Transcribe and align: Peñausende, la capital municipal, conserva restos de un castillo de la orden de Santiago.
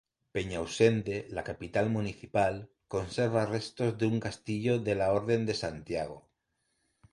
Peñausende, 0.35 1.27
la 1.29 1.43
capital 1.43 1.91
municipal, 1.91 2.71
conserva 2.87 3.45
restos 3.45 3.99
de 3.99 4.07
un 4.07 4.19
castillo 4.19 4.79
de 4.79 4.95
la 4.95 5.11
orden 5.11 5.45
de 5.45 5.53
Santiago. 5.53 6.27